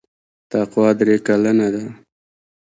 تقوا 0.49 0.87
درې 0.99 1.15
کلنه 1.27 1.67
ده. 1.73 1.83